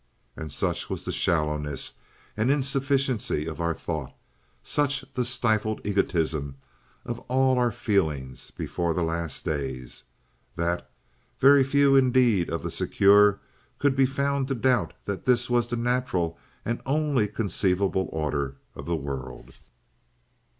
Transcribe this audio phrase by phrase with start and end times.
[0.35, 1.93] And such was the shallowness
[2.35, 4.11] and insufficiency of our thought,
[4.63, 6.55] such the stifled egotism
[7.05, 10.05] of all our feelings before the Last Days,
[10.55, 10.89] that
[11.39, 13.39] very few indeed of the Secure
[13.77, 18.87] could be found to doubt that this was the natural and only conceivable order of
[18.87, 19.59] the world.